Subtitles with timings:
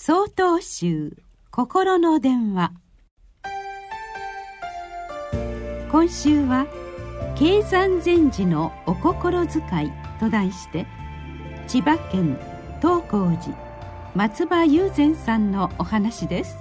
[0.00, 1.16] 総統集
[1.50, 2.70] 心の電話。
[5.90, 6.68] 今週は
[7.36, 10.86] 「経山禅師のお心遣い」と題して
[11.66, 12.38] 千葉県
[12.80, 13.58] 東光寺
[14.14, 16.58] 松葉雄禅さんのお話です。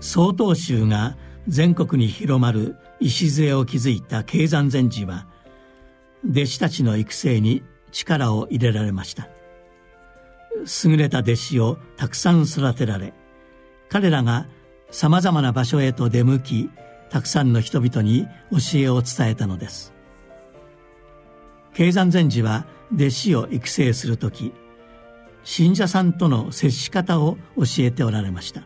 [0.00, 1.16] 曹洞宗が
[1.46, 5.28] 全国に広まる礎を築いた経山禅師は
[6.28, 7.62] 弟子たちの育成に
[7.92, 9.28] 力を入れられました。
[10.84, 13.12] 優れた弟子をたくさん育てられ
[13.88, 14.46] 彼らが
[14.90, 16.70] さまざまな場所へと出向き
[17.10, 19.92] たくさんの人々に教えを伝えたのです。
[21.74, 24.52] 経山禅師は弟子を育成する時
[25.44, 28.62] 信者さんとの接し方を教えておられました。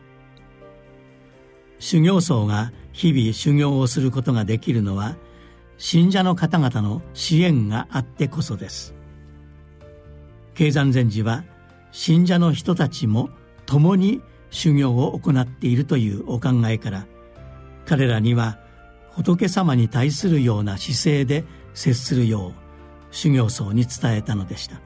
[1.79, 5.15] 修行僧が日々修行をすることができるのは
[5.77, 8.93] 信者の方々の支援があってこそです。
[10.55, 11.43] 経山禅師は
[11.97, 13.31] 信者の人たちも
[13.65, 17.07] 共に修行を行っているというお考えから
[17.87, 18.59] 彼らには
[19.13, 22.53] 仏様に対するような姿勢で接するよう
[23.09, 24.79] 修行僧に伝えたのでした。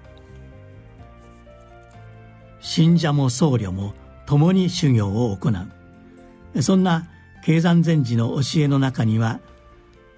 [2.62, 3.94] 信者も僧侶も
[4.26, 6.62] 共に修行を行う。
[6.64, 7.10] そんな
[7.44, 9.42] 経山禅師の教えの中には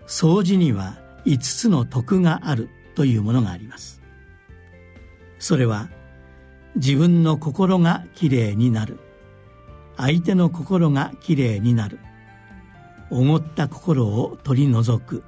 [0.06, 4.00] 掃除には5つの徳があるというものがあります。
[5.39, 5.89] それは
[6.76, 9.00] 自分の心がきれいになる。
[9.96, 12.00] 相手の心がきれいになる。
[13.12, 15.24] おごった心を取り除く。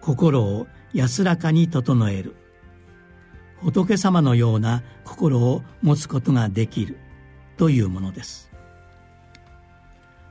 [0.00, 2.34] 心を安らかに整える。
[3.62, 6.98] 仏様のような心を持つことができる。
[7.56, 8.50] というものです。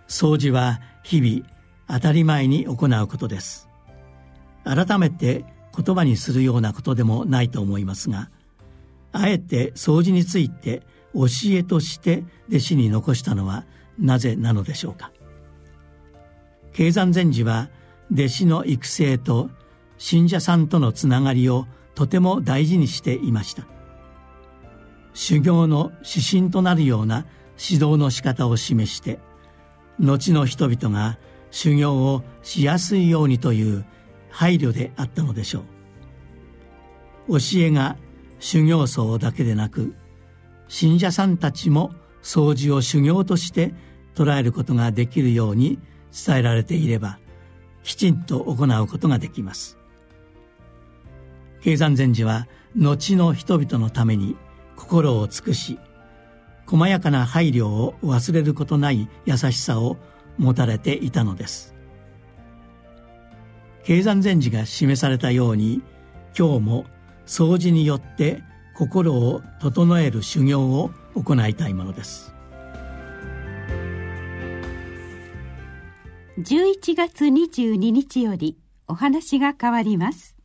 [0.07, 1.47] 掃除は日々
[1.87, 3.67] 当たり前に行うことです。
[4.63, 5.45] 改めて
[5.75, 8.29] 言葉にするようなことでもないと思いますが
[9.11, 13.65] あえて掃除について教えとして弟子に残したのは
[13.99, 15.11] なぜなのでしょうか。
[16.73, 17.69] 経山禅師は
[18.11, 19.49] 弟子の育成と
[19.97, 21.65] 信者さんとのつながりを
[21.95, 23.65] とても大事にしていました。
[25.13, 27.25] 修行の指針となるような
[27.59, 29.19] 指導の仕方を示して
[29.99, 31.17] 後の人々が
[31.49, 33.83] 修行をしやすいようにという
[34.29, 35.63] 配慮であったのでしょ
[37.27, 37.39] う。
[37.39, 37.97] 教えが
[38.39, 39.95] 修行僧だけでなく
[40.67, 43.73] 信者さんたちも掃除を修行として
[44.15, 45.79] 捉えることができるように
[46.25, 47.19] 伝えられていれば
[47.83, 49.77] きちんと行うことができます。
[51.61, 54.35] 経山禅師は後の人々のために
[54.75, 55.79] 心を尽くし
[56.65, 59.97] 細やかな配慮を忘れることない優しさを
[60.37, 61.73] 持たれていたのです。
[63.83, 65.81] 経山禅師が示されたように
[66.37, 66.85] 今日も
[67.27, 68.41] 掃除によって
[68.73, 72.33] 心を整える修行を行いたいものです。
[76.39, 78.57] 11月22日より
[78.87, 80.36] お話が変わります。